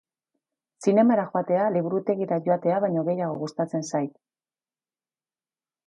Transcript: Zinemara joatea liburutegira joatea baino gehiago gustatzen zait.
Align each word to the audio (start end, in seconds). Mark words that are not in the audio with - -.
Zinemara 0.85 1.25
joatea 1.35 1.67
liburutegira 1.75 2.39
joatea 2.49 2.81
baino 2.87 3.07
gehiago 3.11 3.39
gustatzen 3.45 3.89
zait. 3.93 4.19